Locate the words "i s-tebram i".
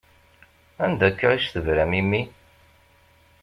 1.35-2.01